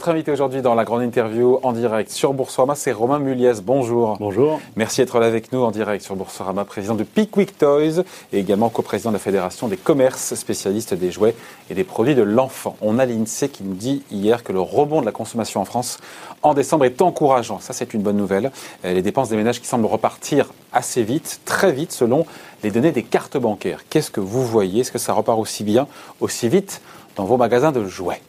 [0.00, 3.60] Votre invité aujourd'hui dans la grande interview en direct sur Boursorama, c'est Romain Muliez.
[3.62, 4.16] Bonjour.
[4.18, 4.58] Bonjour.
[4.74, 8.02] Merci d'être là avec nous en direct sur Boursorama, président de Pickwick Toys
[8.32, 11.34] et également coprésident de la Fédération des commerces spécialistes des jouets
[11.68, 12.76] et des produits de l'enfant.
[12.80, 15.98] On a l'INSEE qui nous dit hier que le rebond de la consommation en France
[16.42, 17.60] en décembre est encourageant.
[17.60, 18.52] Ça, c'est une bonne nouvelle.
[18.86, 22.24] Euh, les dépenses des ménages qui semblent repartir assez vite, très vite, selon
[22.62, 23.84] les données des cartes bancaires.
[23.90, 24.80] Qu'est-ce que vous voyez?
[24.80, 25.86] Est-ce que ça repart aussi bien,
[26.20, 26.80] aussi vite
[27.16, 28.22] dans vos magasins de jouets?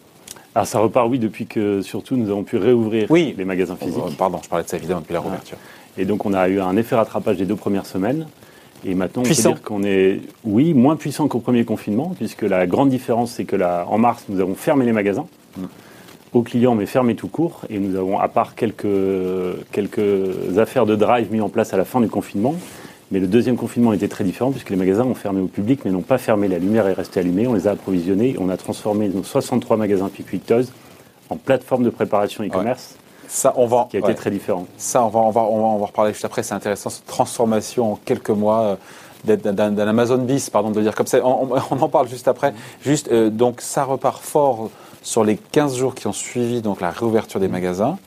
[0.54, 3.34] Alors ça repart, oui, depuis que surtout nous avons pu réouvrir oui.
[3.38, 4.04] les magasins physiques.
[4.06, 5.58] Euh, pardon, je parlais de ça évidemment depuis la réouverture.
[5.98, 8.28] Et donc on a eu un effet rattrapage des deux premières semaines.
[8.84, 9.50] Et maintenant, puissant.
[9.50, 13.32] on peut dire qu'on est, oui, moins puissant qu'au premier confinement, puisque la grande différence,
[13.32, 15.66] c'est que là, en mars, nous avons fermé les magasins mm.
[16.34, 17.62] aux clients, mais fermé tout court.
[17.70, 18.88] Et nous avons, à part quelques,
[19.72, 22.56] quelques affaires de drive mis en place à la fin du confinement,
[23.12, 25.92] mais le deuxième confinement était très différent puisque les magasins ont fermé au public mais
[25.92, 26.48] n'ont pas fermé.
[26.48, 27.46] La lumière est restée allumée.
[27.46, 28.38] On les a approvisionnés.
[28.40, 30.64] On a transformé nos 63 magasins Pickwick Toys
[31.30, 32.96] en plateforme de préparation e-commerce.
[33.28, 34.66] Ça, on va, qui a été très différent.
[34.78, 36.44] Ça, on va, on va, on va, on va reparler juste après.
[36.44, 38.78] C'est intéressant cette transformation en quelques mois
[39.26, 41.20] euh, d'un Amazon bis, pardon de dire comme ça.
[41.24, 42.54] On, on, en parle juste après.
[42.82, 44.70] Juste, euh, donc, ça repart fort
[45.02, 47.98] sur les 15 jours qui ont suivi donc la réouverture des magasins.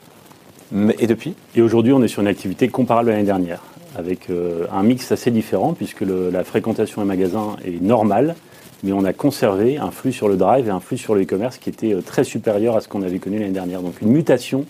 [0.99, 1.35] Et depuis?
[1.55, 3.61] Et aujourd'hui, on est sur une activité comparable à l'année dernière
[3.97, 8.35] avec euh, un mix assez différent puisque le, la fréquentation des magasins est normale,
[8.83, 11.57] mais on a conservé un flux sur le drive et un flux sur le e-commerce
[11.57, 13.81] qui était euh, très supérieur à ce qu'on avait connu l'année dernière.
[13.81, 14.65] Donc une mutation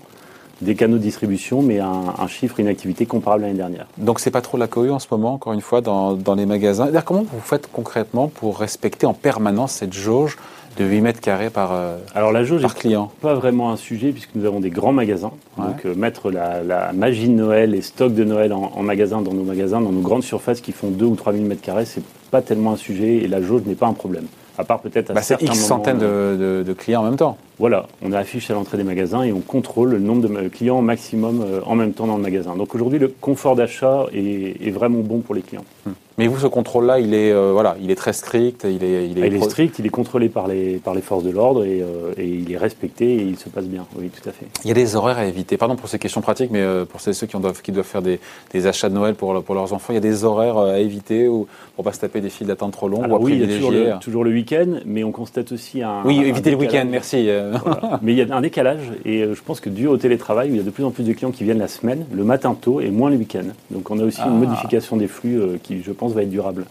[0.61, 3.87] des canaux de distribution, mais un, un chiffre, une activité comparable à l'année dernière.
[3.97, 6.45] Donc c'est pas trop la cohue en ce moment, encore une fois, dans, dans les
[6.45, 6.89] magasins.
[7.03, 10.37] Comment vous faites concrètement pour respecter en permanence cette jauge
[10.77, 14.11] de 8 mètres carrés par, euh, Alors la jauge par client pas vraiment un sujet
[14.11, 15.31] puisque nous avons des grands magasins.
[15.57, 15.65] Ouais.
[15.65, 19.21] Donc euh, mettre la, la, magie de Noël, les stocks de Noël en, en, magasin,
[19.21, 21.85] dans nos magasins, dans nos grandes surfaces qui font 2 ou 3 000 mètres carrés,
[21.85, 24.25] c'est pas tellement un sujet et la jauge n'est pas un problème.
[24.57, 27.37] À part peut-être à bah certains X centaines de, de, de, clients en même temps.
[27.59, 31.41] Voilà, on affiche à l'entrée des magasins et on contrôle le nombre de clients maximum
[31.41, 32.55] euh, en même temps dans le magasin.
[32.55, 35.65] Donc aujourd'hui, le confort d'achat est, est, vraiment bon pour les clients.
[35.85, 35.93] Hum.
[36.17, 38.63] Mais vous, ce contrôle-là, il est euh, voilà, il est très strict.
[38.63, 41.23] Il est, il est, il est strict, il est contrôlé par les par les forces
[41.23, 43.85] de l'ordre et, euh, et, il est respecté et il se passe bien.
[43.97, 44.45] Oui, tout à fait.
[44.63, 45.57] Il y a des horaires à éviter.
[45.57, 48.21] Pardon pour ces questions pratiques, mais euh, pour ceux qui, doivent, qui doivent faire des,
[48.53, 51.27] des, achats de Noël pour pour leurs enfants, il y a des horaires à éviter
[51.27, 53.03] ou pour pas se taper des files d'attente trop longues.
[53.03, 55.83] Alors, ou oui, il y a toujours le, toujours le week-end, mais on constate aussi
[55.83, 56.01] un.
[56.05, 56.85] Oui, éviter le week-end.
[56.89, 57.27] Merci.
[57.65, 57.99] Voilà.
[58.01, 60.59] mais il y a un décalage et je pense que dû au télétravail, il y
[60.59, 62.89] a de plus en plus de clients qui viennent la semaine, le matin tôt et
[62.89, 63.47] moins le week-end.
[63.69, 64.29] Donc on a aussi ah.
[64.29, 66.65] une modification des flux qui, je pense, va être durable.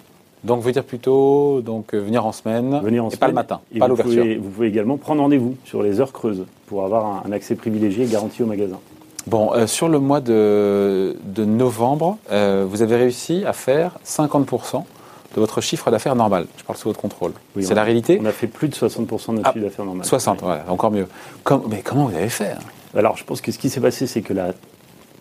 [0.45, 3.61] Donc, veut dire plutôt donc, venir en semaine venir en et semaine, pas le matin,
[3.75, 4.22] et pas vous l'ouverture.
[4.22, 7.55] Pouvez, vous pouvez également prendre rendez-vous sur les heures creuses pour avoir un, un accès
[7.55, 8.78] privilégié et garanti au magasin.
[9.27, 14.84] Bon, euh, sur le mois de, de novembre, euh, vous avez réussi à faire 50%
[15.34, 16.47] de votre chiffre d'affaires normal.
[16.59, 17.33] Je parle sous votre contrôle.
[17.56, 19.84] Oui, C'est la réalité On a fait plus de 60% de notre ah, chiffre d'affaires
[19.87, 20.05] normal.
[20.05, 20.44] 60, oui.
[20.44, 21.09] voilà, encore mieux.
[21.43, 22.59] Comme, mais comment vous avez fait hein?
[22.97, 24.53] Alors, je pense que ce qui s'est passé, c'est que la,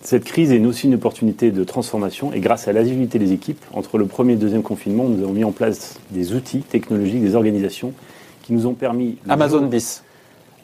[0.04, 3.98] cette crise est aussi une opportunité de transformation et grâce à l'agilité des équipes, entre
[3.98, 7.36] le premier et le deuxième confinement, nous avons mis en place des outils technologiques, des
[7.36, 7.94] organisations
[8.42, 9.18] qui nous ont permis...
[9.30, 9.68] Amazon jour...
[9.68, 10.04] bis.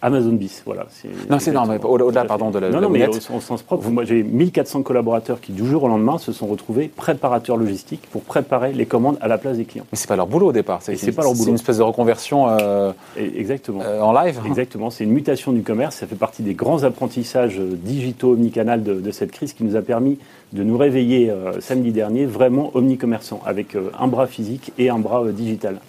[0.02, 0.86] Amazon bis, voilà.
[1.30, 1.80] Non, c'est normal.
[1.84, 2.70] Au-delà, au de la.
[2.70, 3.90] Non, non, mais au, sens propre.
[3.90, 8.22] Moi, j'ai 1400 collaborateurs qui, du jour au lendemain, se sont retrouvés préparateurs logistiques pour
[8.22, 9.86] préparer les commandes à la place des clients.
[9.92, 10.80] Mais c'est pas leur boulot au départ.
[10.82, 11.44] C'est pas leur boulot.
[11.44, 12.48] C'est une espèce de reconversion.
[12.50, 13.82] Euh, Exactement.
[13.84, 14.40] Euh, en live.
[14.46, 14.90] Exactement.
[14.90, 15.98] C'est une mutation du commerce.
[15.98, 19.82] Ça fait partie des grands apprentissages digitaux omnicanal de, de cette crise qui nous a
[19.82, 20.18] permis
[20.54, 25.00] de nous réveiller euh, samedi dernier vraiment omnicommerçants avec euh, un bras physique et un
[25.00, 25.80] bras euh, digital.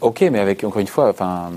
[0.00, 1.50] Ok, mais avec encore une fois, enfin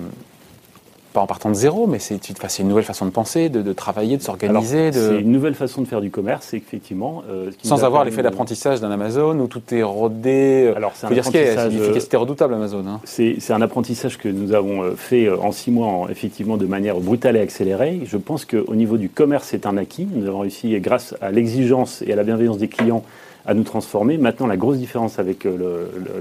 [1.16, 2.20] pas en partant de zéro, mais c'est
[2.60, 4.92] une nouvelle façon de penser, de, de travailler, de s'organiser.
[4.92, 5.00] De...
[5.00, 7.24] C'est une nouvelle façon de faire du commerce, effectivement.
[7.32, 10.74] Euh, Sans avoir l'effet d'apprentissage d'un Amazon où tout est rodé.
[10.76, 11.74] Alors, c'est un dire apprentissage.
[11.74, 12.84] Une efficacité redoutable, Amazon.
[12.86, 13.00] Hein.
[13.06, 17.38] C'est un apprentissage que nous avons fait en six mois, en, effectivement, de manière brutale
[17.38, 18.02] et accélérée.
[18.06, 20.08] Je pense qu'au niveau du commerce, c'est un acquis.
[20.14, 23.04] Nous avons réussi, grâce à l'exigence et à la bienveillance des clients,
[23.46, 24.18] à nous transformer.
[24.18, 25.48] Maintenant, la grosse différence avec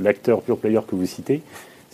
[0.00, 1.42] l'acteur pure player que vous citez,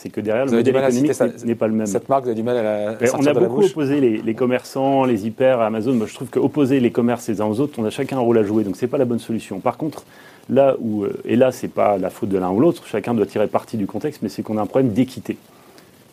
[0.00, 1.86] c'est que derrière vous le modèle économique n'est pas le même.
[1.86, 2.90] Cette marque, vous avez du mal à la.
[2.92, 5.92] À on a beaucoup opposé les, les, commerçants, les hyper, Amazon.
[5.92, 8.38] Moi, je trouve qu'opposer les commerces les uns aux autres, on a chacun un rôle
[8.38, 9.60] à jouer, donc c'est pas la bonne solution.
[9.60, 10.04] Par contre,
[10.48, 13.46] là où et là, c'est pas la faute de l'un ou l'autre, chacun doit tirer
[13.46, 15.36] parti du contexte, mais c'est qu'on a un problème d'équité.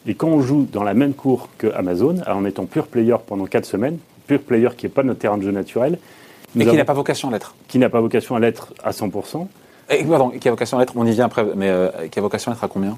[0.05, 3.45] Et quand on joue dans la même cour que Amazon, en étant pure player pendant
[3.45, 5.97] quatre semaines, pure player qui n'est pas notre terrain de jeu naturel,
[6.55, 9.47] mais qui n'a pas vocation à l'être, qui n'a pas vocation à l'être à 100%.
[9.89, 12.21] Et, pardon, qui a vocation à l'être, on y vient après, mais euh, qui a
[12.21, 12.97] vocation à être à combien?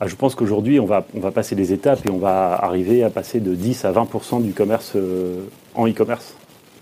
[0.00, 3.04] Ah, je pense qu'aujourd'hui, on va, on va passer des étapes et on va arriver
[3.04, 5.42] à passer de 10 à 20% du commerce euh,
[5.74, 6.34] en e-commerce.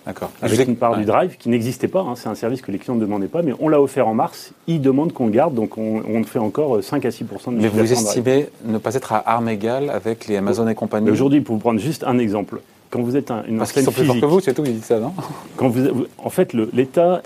[0.06, 0.30] D'accord.
[0.40, 0.98] Avec une part ouais.
[0.98, 2.00] du drive qui n'existait pas.
[2.00, 4.14] Hein, c'est un service que les clients ne demandaient pas, mais on l'a offert en
[4.14, 4.52] mars.
[4.68, 7.68] Ils demandent qu'on le garde, donc on, on, fait encore 5 à 6 de Mais
[7.68, 11.56] vous estimez ne pas être à armes égales avec les Amazon et compagnie Aujourd'hui, pour
[11.56, 14.06] vous prendre juste un exemple, quand vous êtes un, une Parce qu'ils enseigne sont plus
[14.06, 15.12] forts physique, que vous, c'est tout, ils disent ça, non?
[15.56, 17.20] Quand vous, vous- en fait, l'État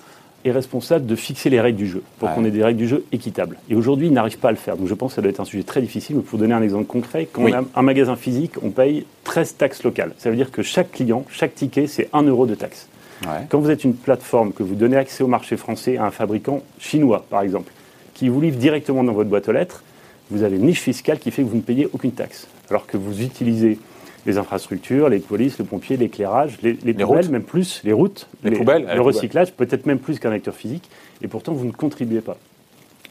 [0.44, 2.34] est responsable de fixer les règles du jeu, pour Ouais.
[2.34, 3.58] qu'on ait des règles du jeu équitables.
[3.70, 4.76] Et aujourd'hui, il n'arrive pas à le faire.
[4.76, 6.16] Donc je pense que ça doit être un sujet très difficile.
[6.16, 7.52] Mais pour vous donner un exemple concret, quand Oui.
[7.54, 10.12] on a un magasin physique, on paye 13 taxes locales.
[10.18, 12.88] Ça veut dire que chaque client, chaque ticket, c'est 1 euro de taxe.
[13.22, 13.46] Ouais.
[13.48, 16.62] Quand vous êtes une plateforme, que vous donnez accès au marché français à un fabricant
[16.80, 17.72] chinois, par exemple,
[18.14, 19.84] qui vous livre directement dans votre boîte aux lettres,
[20.30, 22.48] vous avez une niche fiscale qui fait que vous ne payez aucune taxe.
[22.68, 23.78] Alors que vous utilisez
[24.26, 27.30] les infrastructures, les polices, le pompier, l'éclairage, les, les Les poubelles, routes.
[27.30, 30.88] même plus, les routes, Les poubelles, le recyclage, peut-être même plus qu'un acteur physique,
[31.22, 32.36] et pourtant vous ne contribuez pas.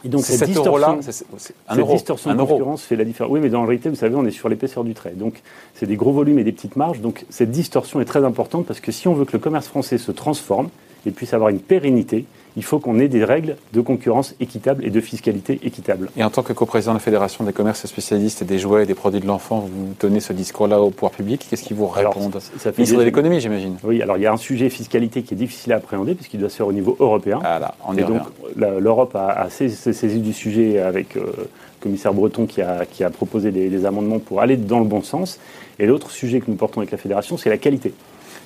[0.03, 1.93] Et donc cette 7 euros-là, distorsion, c'est c'est un cette euro.
[1.93, 2.53] distorsion Un de euro.
[2.53, 3.31] concurrence fait la différence.
[3.31, 5.11] Oui, mais dans le retail, vous savez, on est sur l'épaisseur du trait.
[5.15, 5.41] Donc,
[5.75, 7.01] c'est des gros volumes et des petites marges.
[7.01, 9.99] Donc, cette distorsion est très importante parce que si on veut que le commerce français
[9.99, 10.69] se transforme
[11.05, 12.25] et puisse avoir une pérennité,
[12.57, 16.09] il faut qu'on ait des règles de concurrence équitables et de fiscalité équitable.
[16.17, 18.93] Et en tant que coprésident de la Fédération des commerces spécialistes des jouets et des
[18.93, 21.47] produits de l'enfant, vous tenez ce discours-là au pouvoir public.
[21.49, 23.77] Qu'est-ce qu'ils vous Alors, répondent ça- ça fait Ministre de déjà- l'économie, j'imagine.
[23.85, 26.49] Oui, alors il y a un sujet fiscalité qui est difficile à appréhender puisqu'il doit
[26.49, 27.39] se faire au niveau européen.
[27.43, 28.21] Ah là, on y Et donc,
[28.57, 31.47] l'Europe a, a sais- s'est saisie du sujet avec euh, le
[31.79, 35.01] commissaire Breton qui a, qui a proposé des, des amendements pour aller dans le bon
[35.03, 35.39] sens.
[35.79, 37.93] Et l'autre sujet que nous portons avec la fédération, c'est la qualité.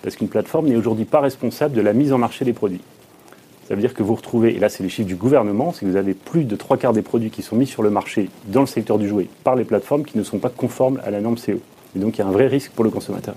[0.05, 2.81] Parce qu'une plateforme n'est aujourd'hui pas responsable de la mise en marché des produits.
[3.67, 5.89] Ça veut dire que vous retrouvez, et là c'est les chiffres du gouvernement, c'est que
[5.89, 8.59] vous avez plus de trois quarts des produits qui sont mis sur le marché dans
[8.59, 11.37] le secteur du jouet par les plateformes qui ne sont pas conformes à la norme
[11.37, 11.59] CO.
[11.95, 13.33] Et donc il y a un vrai risque pour le consommateur.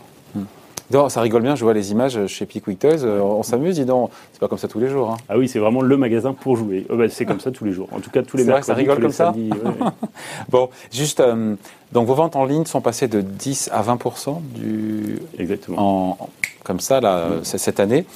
[0.91, 3.05] Non, ça rigole bien, je vois les images chez Pickwick Toys.
[3.05, 4.11] euh, On s'amuse, dis donc.
[4.33, 5.11] C'est pas comme ça tous les jours.
[5.11, 5.17] hein.
[5.29, 6.87] Ah oui, c'est vraiment le magasin pour jouer.
[6.91, 7.89] Euh, bah, c'est comme ça tous les jours.
[7.93, 9.91] En tout cas, tous les mercredis, ça rigole tous les comme ça samedis, ouais, ouais.
[10.49, 11.57] Bon, juste, euh,
[11.93, 15.79] donc vos ventes en ligne sont passées de 10 à 20% du, Exactement.
[15.79, 16.29] en, en-
[16.65, 18.07] comme ça, là, c'est cette année.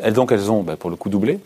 [0.00, 1.38] Elles, donc, elles ont, bah, pour le coup, doublé,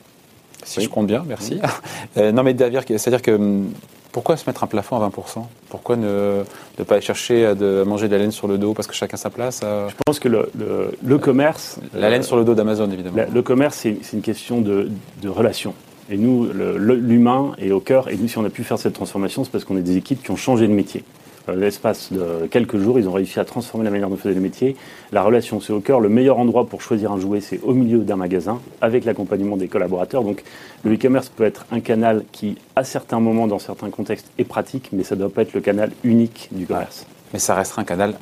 [0.65, 0.85] si Oui.
[0.87, 1.61] je compte bien, merci.
[2.17, 3.71] Euh, non, mais c'est-à-dire que hum,
[4.13, 6.43] pourquoi se mettre un plafond à 20% Pourquoi ne,
[6.79, 8.87] ne pas aller chercher à, de, à manger de la laine sur le dos parce
[8.89, 11.79] que chacun sa place euh, Je pense que le, le- le commerce.
[11.95, 13.17] La euh, laine sur le dos d'Amazon, évidemment.
[13.17, 14.89] la- le commerce, c'est une question de,
[15.23, 15.75] de relation.
[16.13, 18.09] Et nous, l'humain est au cœur.
[18.11, 20.23] Et nous, si on a pu faire cette transformation, c'est parce qu'on est des équipes
[20.25, 21.05] qui ont changé de métier.
[21.49, 24.35] Euh, L'espace de quelques jours, ils ont réussi à transformer la manière dont on faisait
[24.35, 24.77] le métier.
[25.13, 26.01] La relation, c'est au cœur.
[26.01, 29.69] Le meilleur endroit pour choisir un jouet, c'est au milieu d'un magasin, avec l'accompagnement des
[29.69, 30.23] collaborateurs.
[30.23, 30.43] Donc,
[30.85, 34.91] le e-commerce peut être un canal qui, à certains moments, dans certains contextes, est pratique,
[34.93, 37.07] mais ça ne doit pas être le canal unique du commerce.
[37.33, 38.15] Mais ça restera un canal,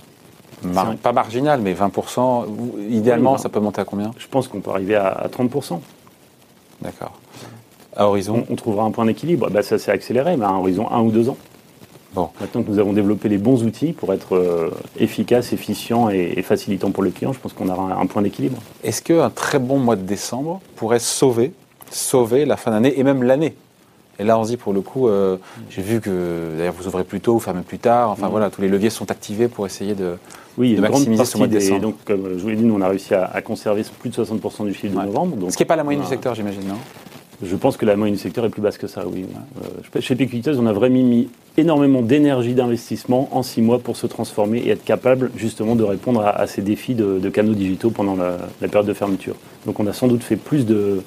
[0.62, 1.90] mar- pas marginal, mais 20
[2.46, 4.12] Ou- Idéalement, Oui, ça peut monter à combien?
[4.18, 5.80] Je pense qu'on peut arriver à, à 30%.
[6.82, 7.18] D'accord.
[7.96, 8.44] À horizon?
[8.48, 9.50] On, on trouvera un point d'équilibre.
[9.50, 11.36] Bah, ça s'est accéléré, mais à un horizon un ou deux ans.
[12.14, 12.30] Bon.
[12.40, 16.42] Maintenant que nous avons développé les bons outils pour être euh, efficace, efficient et, et
[16.42, 18.58] facilitant pour le client, je pense qu'on aura un, un point d'équilibre.
[18.82, 21.52] Est-ce qu'un très bon mois de décembre pourrait sauver,
[21.90, 23.54] sauver la fin d'année et même l'année?
[24.20, 25.36] Et là, on se dit pour le coup, euh,
[25.70, 28.10] j'ai vu que d'ailleurs vous ouvrez plus tôt, vous fermez plus tard.
[28.10, 28.30] Enfin Mhm.
[28.32, 30.14] voilà, tous les leviers sont activés pour essayer de.
[30.56, 31.58] Oui, maximiser ce mois de des.
[31.60, 31.80] décembre.
[31.82, 34.14] Donc, comme je vous l'ai dit, nous, on a réussi à, à conserver plus de
[34.16, 35.02] 60% du chiffre Ouais.
[35.02, 35.36] de novembre.
[35.36, 36.74] Donc, Ce qui n'est pas la moyenne du secteur, j'imagine, non?
[37.42, 39.24] Je pense que la moyenne du secteur est plus basse que ça, oui.
[39.96, 44.06] Euh, chez Picuiteuse, on a vraiment mis énormément d'énergie d'investissement en six mois pour se
[44.08, 47.90] transformer et être capable justement de répondre à, à ces défis de, de canaux digitaux
[47.90, 49.36] pendant la, la période de fermeture.
[49.66, 51.00] Donc on a sans doute fait plus de,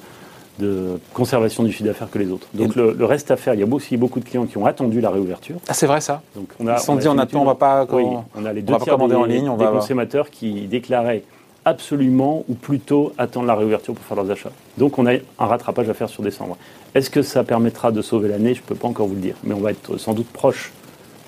[0.58, 2.46] de conservation du chiffre d'affaires que les autres.
[2.54, 4.64] Donc le, le reste à faire, il y a aussi beaucoup de clients qui ont
[4.64, 5.56] attendu la réouverture.
[5.68, 7.44] Ah, c'est vrai ça Donc on a, Ils se sont a dit, on attend, on
[7.44, 7.86] va pas.
[7.92, 8.04] oui,
[8.34, 11.24] on a les deux tiers des, en ligne, on des va avoir- consommateurs qui déclaraient
[11.64, 14.50] absolument ou plutôt attendre la réouverture pour faire leurs achats.
[14.78, 16.56] Donc on a un rattrapage à faire sur décembre.
[16.94, 18.54] Est-ce que ça permettra de sauver l'année?
[18.54, 19.36] Je ne peux pas encore vous le dire.
[19.44, 20.72] Mais on va être sans doute proche,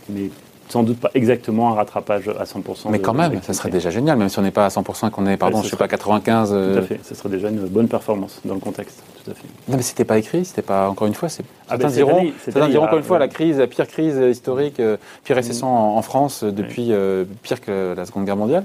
[0.08, 0.30] mais
[0.68, 2.90] sans doute pas exactement un rattrapage à 100%.
[2.90, 5.08] Mais quand de même, ça serait déjà génial, même si on n'est pas à 100%
[5.08, 6.48] et qu'on est, pardon, Ouais, je ce sais pas, 95.
[6.48, 7.00] Tout euh, à fait.
[7.04, 9.02] Ce serait déjà une bonne performance dans le contexte.
[9.24, 9.46] Tout à fait.
[9.68, 11.44] Non, mais c'était pas écrit, c'était pas, encore une fois, c'est.
[11.68, 13.18] Ah, certains ben, diront, année- cette certains année, diront il y a- encore une fois,
[13.18, 16.88] la crise, la pire crise euh, historique, euh, pire récession en, en France euh, depuis,
[16.92, 18.64] euh, pire que la Seconde Guerre mondiale.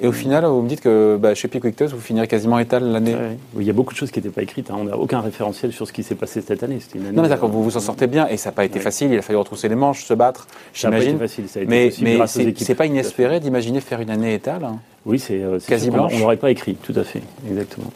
[0.00, 2.82] Et au final, vous me dites que bah, chez Pickwick Toys, vous finirez quasiment étal
[2.90, 3.14] l'année.
[3.14, 3.36] Ouais.
[3.58, 4.70] Il y a beaucoup de choses qui n'étaient pas écrites.
[4.70, 4.76] hein.
[4.80, 6.78] On n'a aucun référentiel sur ce qui s'est passé cette année.
[6.80, 7.16] C'était une année.
[7.16, 8.84] Non, mais d'accord, euh, vous vous en sortez bien et ça n'a pas été Ouais.
[8.84, 11.18] facile, il a fallu retrousser les manches, se battre, Ça n'a pas été j'imagine.
[11.28, 11.48] facile.
[11.48, 14.78] Ça a été Mais, mais c'est pas inespéré d'imaginer faire une année étale hein.
[15.04, 16.14] Oui, c'est euh, c'est Quasi sûr qu'on l'a- blanche.
[16.16, 17.92] On n'aurait pas écrit, tout à fait, exactement.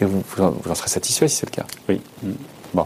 [0.00, 1.66] et vous, vous en- vous en serez satisfait si c'est le cas.
[1.88, 2.00] Oui.
[2.74, 2.84] Bon.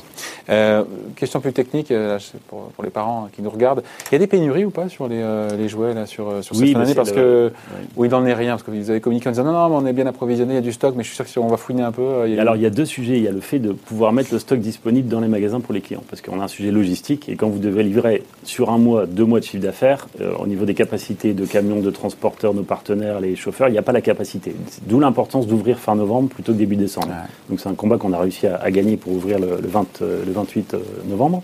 [0.49, 0.83] Euh,
[1.17, 3.83] question plus technique euh, là, pour, pour les parents qui nous regardent.
[4.11, 6.57] Il y a des pénuries ou pas sur les, euh, les jouets là, sur, sur
[6.57, 7.83] Oui, cette fin d'année c'est Parce le- que Ouais.
[7.97, 9.75] où il n'en est rien, parce que vous avez communiqué en disant non, non, mais
[9.77, 11.39] on est bien approvisionné, il y a du stock, mais je suis sûr que si
[11.39, 12.25] on va fouiner un peu.
[12.27, 13.17] il y a- Alors il y a deux sujets.
[13.17, 15.73] Il y a le fait de pouvoir mettre le stock disponible dans les magasins pour
[15.75, 18.79] les clients, parce qu'on a un sujet logistique et quand vous devez livrer sur un
[18.79, 22.55] mois, deux mois de chiffre d'affaires, euh, au niveau des capacités de camions, de transporteurs,
[22.55, 24.55] nos partenaires, les chauffeurs, il n'y a pas la capacité.
[24.87, 27.09] D'où l'importance d'ouvrir fin novembre plutôt que début décembre.
[27.09, 27.15] Ouais.
[27.51, 30.03] Donc c'est un combat qu'on a réussi à, à gagner pour ouvrir le, le 20,
[30.03, 31.43] euh, le 28 euh, novembre,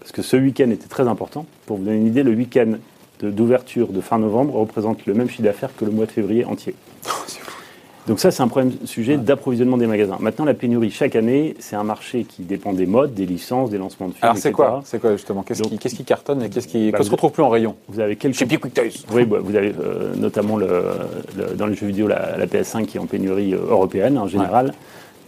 [0.00, 1.46] parce que ce week-end était très important.
[1.66, 2.72] Pour vous donner une idée, le week-end
[3.22, 6.74] d'ouverture de fin novembre représente le même chiffre d'affaires que le mois de février entier.
[8.06, 10.16] Donc ça, c'est un problème sujet d'approvisionnement des magasins.
[10.20, 13.76] Maintenant, la pénurie, chaque année, c'est un marché qui dépend des modes, des licences, des
[13.78, 15.42] lancements de films, Alors c'est quoi C'est quoi justement?
[15.42, 17.76] Qu'est-ce qui, cartonne et qu'est-ce qui Bah, qu'on se retrouve plus en rayon?
[17.88, 18.36] Vous avez quelques...
[18.36, 19.04] Chez Toys.
[19.12, 20.82] Oui, bah, vous avez euh, notamment le,
[21.36, 24.72] le- dans les jeux vidéo la, la PS5 qui est en pénurie européenne en général.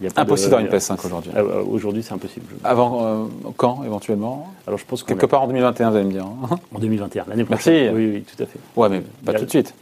[0.03, 1.31] Y a pas Impossible d'avoir une PS5 aujourd'hui.
[1.35, 2.45] Ah, euh, Aujourd'hui, c'est impossible.
[2.63, 3.25] Avant euh,
[3.57, 6.25] quand éventuellement Alors, je pense Quelque part en 2021, vous allez me dire.
[6.25, 7.69] hein en 2021, l'année Merci.
[7.69, 7.95] prochaine.
[7.95, 8.59] Oui, oui, tout à fait.
[8.75, 9.73] ouais, mais pas a- tout de suite.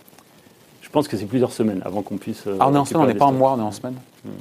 [0.81, 2.43] Je pense que c'est plusieurs semaines avant qu'on puisse.
[2.47, 3.93] euh, Ah, on est en semaine, on n'est pas en mois, on est en semaine.
[4.19, 4.31] stocks.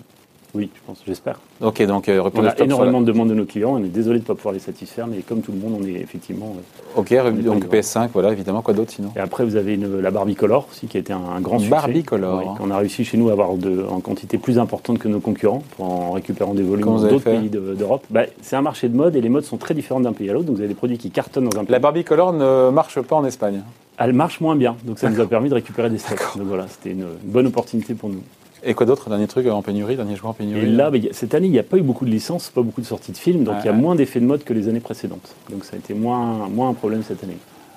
[0.54, 1.38] Oui, je pense, j'espère.
[1.60, 3.74] Ok, donc euh, On a énormément de demandes de nos clients.
[3.74, 5.86] On est désolé de ne pas pouvoir les satisfaire, mais comme tout le monde, on
[5.86, 6.56] est effectivement.
[6.56, 7.12] euh, Ok,
[7.44, 7.80] donc livré.
[7.80, 9.10] PS5, voilà, évidemment, quoi d'autre sinon?
[9.14, 11.58] Et après, vous avez une- la Barbie Color aussi, qui a été un, un grand
[11.58, 11.70] succès.
[11.70, 12.38] Barbie Color.
[12.38, 15.20] Oui, qu'on a réussi chez nous à avoir de- en quantité plus importante que nos
[15.20, 18.04] concurrents, en récupérant des volumes d'autres pays de- d'Europe.
[18.10, 20.32] Bah, c'est un marché de mode et les modes sont très différents d'un pays à
[20.32, 20.46] l'autre.
[20.46, 21.72] Donc vous avez des produits qui cartonnent dans un pays.
[21.72, 23.62] La Barbie Color ne marche pas en Espagne.
[24.02, 26.36] Elle marche moins bien, donc ça nous a permis de récupérer des stocks.
[26.36, 28.22] Donc voilà, c'était une bonne opportunité pour nous.
[28.62, 31.12] Et quoi d'autre Dernier truc en pénurie, dernier joueur en pénurie Et là, bah, a-
[31.12, 33.16] cette année, il n'y a pas eu beaucoup de licences, pas beaucoup de sorties de
[33.16, 33.78] films, donc il y a ouais.
[33.78, 35.34] moins d'effets de mode que les années précédentes.
[35.50, 37.36] Donc ça a été moins, moins un problème cette année.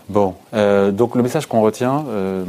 [0.09, 2.43] Bon, euh, donc le message qu'on retient euh,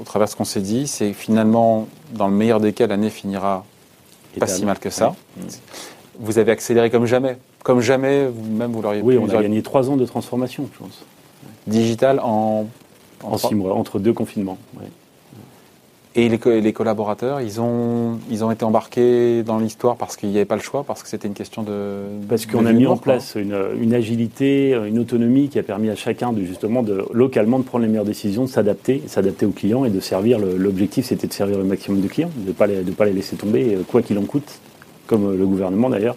[0.00, 3.10] au travers de ce qu'on s'est dit, c'est finalement, dans le meilleur des cas, l'année
[3.10, 3.64] finira
[4.38, 5.08] pas si mal que ça.
[5.36, 5.44] Ouais.
[6.20, 7.36] Vous avez accéléré comme jamais.
[7.64, 10.78] Comme jamais, vous-même, vous l'auriez Oui, on a auriez- gagné trois ans de transformation, je
[10.78, 11.02] pense,
[11.66, 12.66] digital en,
[13.24, 14.58] en six mois, entre deux confinements.
[14.78, 14.86] ouais.
[16.16, 20.30] Et les, co- les collaborateurs, ils ont, ils ont été embarqués dans l'histoire parce qu'il
[20.30, 22.00] n'y avait pas le choix, parce que c'était une question de.
[22.28, 25.94] Parce qu'on a mis en place une, une agilité, une autonomie qui a permis à
[25.94, 29.84] chacun de justement de localement de prendre les meilleures décisions, de s'adapter, s'adapter aux clients
[29.84, 30.40] et de servir.
[30.40, 33.12] L'objectif, c'était de servir le maximum de clients, de ne pas, les- de pas les
[33.12, 34.58] laisser tomber, euh, quoi qu'il en coûte,
[35.06, 36.16] comme euh, le gouvernement d'ailleurs.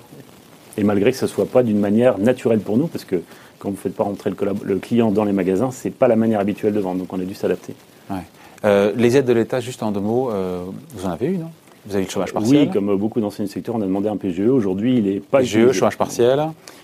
[0.76, 3.18] Et malgré que ce soit pas d'une manière naturelle pour nous, parce que
[3.60, 6.16] quand vous ne faites pas rentrer le, le client dans les magasins, c'est pas la
[6.16, 7.76] manière habituelle de vendre, donc on a dû s'adapter.
[8.10, 8.18] Ouais.
[8.66, 10.64] Euh, les aides de l'État, juste en deux mots, euh,
[10.96, 11.50] vous en avez eu, non?
[11.86, 12.68] Vous avez eu le chômage partiel?
[12.68, 14.48] Oui, comme beaucoup d'anciens secteurs, on a demandé un PGE.
[14.48, 15.74] Aujourd'hui, il est pas PGE, utilisé.
[15.80, 16.42] chômage partiel.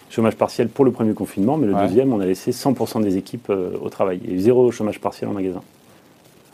[0.09, 1.87] Chômage partiel pour le premier confinement, mais le Ouais.
[1.87, 4.19] deuxième, on a laissé 100% des équipes euh, au travail.
[4.27, 5.61] Et zéro chômage partiel en magasin.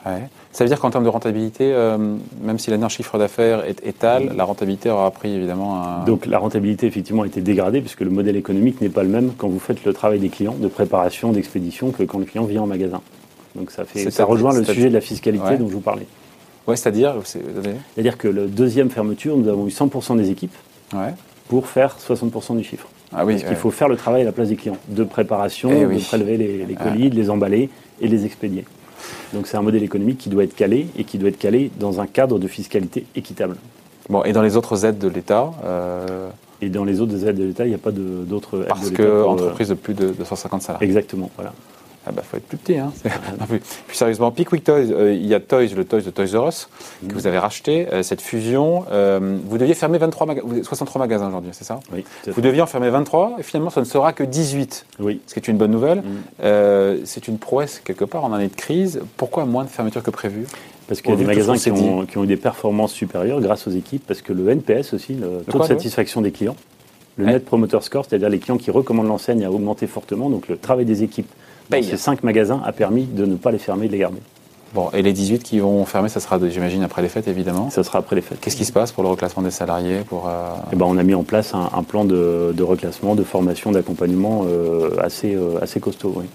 [0.06, 0.22] Ouais.
[0.52, 1.98] Ça veut dire qu'en termes de rentabilité, euh,
[2.44, 6.04] même si l'année en chiffre d'affaires est étale, la rentabilité aura pris évidemment un.
[6.06, 9.32] Donc la rentabilité effectivement a été dégradée puisque le modèle économique n'est pas le même
[9.36, 12.62] quand vous faites le travail des clients de préparation, d'expédition que quand le client vient
[12.62, 13.02] en magasin.
[13.56, 15.58] Donc ça, fait, ça rejoint le sujet de la fiscalité Ouais.
[15.58, 16.06] dont je vous parlais.
[16.68, 17.16] Ouais, c'est-à-dire.
[17.24, 20.56] C'est-à-dire que le deuxième fermeture, nous avons eu 100% des équipes
[20.94, 21.14] Ouais.
[21.48, 22.88] pour faire 60% du chiffre.
[23.14, 23.34] Ah oui.
[23.36, 25.86] Parce qu'il faut faire le travail à la place des clients, de préparation, Eh de
[25.86, 26.00] oui.
[26.08, 27.70] prélever les, les colis, de les emballer
[28.02, 28.66] et de les expédier.
[29.34, 32.00] Donc c'est un modèle économique qui doit être calé et qui doit être calé dans
[32.02, 33.56] un cadre de fiscalité équitable.
[34.10, 36.30] Bon, et dans les autres aides de l'État, euh,
[36.62, 38.86] Et dans les autres aides de l'État, il n'y a pas de- d'autres aides parce
[38.86, 39.04] de l'État.
[39.04, 40.88] que pour, euh, entreprise de plus de 250 salariés.
[40.88, 41.54] Exactement, voilà.
[42.08, 42.78] Ah bah, faut être plus petit.
[42.78, 42.92] Hein.
[43.40, 43.60] Non, plus.
[43.88, 46.70] Puis sérieusement, Pickwick Toys, euh, il y a Toys, le Toys de Toys R Us,
[47.08, 47.88] que vous avez racheté.
[47.92, 51.80] euh, cette fusion, euh, vous deviez fermer 23 maga- vous- 63 magasins aujourd'hui, c'est ça?
[51.94, 54.86] Oui, Vous deviez en fermer 23, et finalement, ça ne sera que 18.
[55.00, 55.22] oui.
[55.28, 56.04] Ce qui est une bonne nouvelle.
[56.44, 57.06] Mm.
[57.06, 59.02] C'est une prouesse, quelque part, en année de crise.
[59.18, 60.46] Pourquoi moins de fermetures que prévu?
[60.88, 63.68] Parce qu'il y a des magasins qui ont, qui ont eu des performances supérieures grâce
[63.68, 66.56] aux équipes, parce que le NPS aussi, le taux quoi, de le- satisfaction des clients,
[67.18, 67.26] le.
[67.26, 70.30] Net Promoter Score, c'est-à-dire les clients qui recommandent l'enseigne, a augmenté fortement.
[70.30, 71.32] Donc le travail des équipes
[71.70, 71.84] Paye.
[71.84, 74.20] ces cinq magasins a permis de ne pas les fermer, de les garder.
[74.74, 77.70] Bon, et les 18 qui vont fermer, ça sera, j'imagine, après les fêtes, évidemment.
[77.70, 78.40] Ça sera après les fêtes.
[78.42, 81.04] Qu'est-ce qui se passe pour le reclassement des salariés pour, euh, Eh ben, on a
[81.04, 85.60] mis en place un, un plan de, de reclassement, de formation, d'accompagnement euh, assez, euh,
[85.62, 86.14] assez costaud.
[86.18, 86.26] Oui.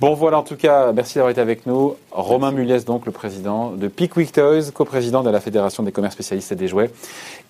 [0.00, 1.94] Bon, voilà, en tout cas, merci d'avoir été avec nous.
[2.10, 6.50] Romain Muliès, donc le président de Pickwick Toys, coprésident de la Fédération des commerces spécialistes
[6.50, 6.90] et des jouets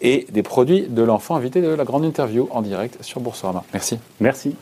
[0.02, 3.64] et des produits de l'enfant, invité de la grande interview en direct sur Boursorama.
[3.72, 3.98] Merci.
[4.20, 4.54] Merci.